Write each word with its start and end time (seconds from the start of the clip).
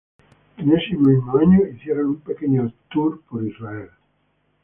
En 0.57 0.71
ese 0.75 0.95
mismo 0.95 1.37
año 1.37 1.59
hicieron 1.67 2.07
un 2.07 2.21
pequeño 2.21 2.73
tour 2.89 3.21
por 3.29 3.45
Israel. 3.45 3.89